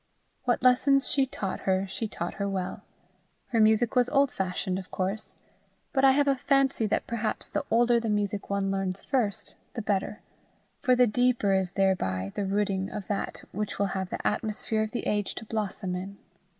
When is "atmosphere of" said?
14.27-14.89